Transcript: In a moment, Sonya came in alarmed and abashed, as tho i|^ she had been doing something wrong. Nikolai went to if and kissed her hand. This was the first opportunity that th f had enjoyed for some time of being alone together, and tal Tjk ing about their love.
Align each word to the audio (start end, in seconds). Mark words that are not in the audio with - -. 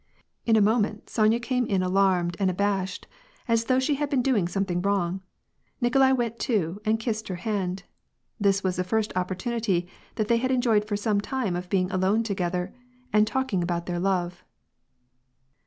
In 0.47 0.55
a 0.55 0.61
moment, 0.61 1.11
Sonya 1.11 1.39
came 1.39 1.67
in 1.67 1.83
alarmed 1.83 2.35
and 2.39 2.49
abashed, 2.49 3.05
as 3.47 3.65
tho 3.65 3.75
i|^ 3.75 3.79
she 3.83 3.93
had 3.93 4.09
been 4.09 4.23
doing 4.23 4.47
something 4.47 4.81
wrong. 4.81 5.21
Nikolai 5.79 6.11
went 6.11 6.39
to 6.39 6.79
if 6.81 6.87
and 6.87 6.99
kissed 6.99 7.27
her 7.27 7.35
hand. 7.35 7.83
This 8.39 8.63
was 8.63 8.77
the 8.77 8.83
first 8.83 9.15
opportunity 9.15 9.87
that 10.15 10.27
th 10.27 10.39
f 10.39 10.41
had 10.41 10.49
enjoyed 10.49 10.85
for 10.87 10.97
some 10.97 11.21
time 11.21 11.55
of 11.55 11.69
being 11.69 11.91
alone 11.91 12.23
together, 12.23 12.73
and 13.13 13.27
tal 13.27 13.43
Tjk 13.43 13.53
ing 13.53 13.61
about 13.61 13.85
their 13.85 13.99
love. 13.99 14.43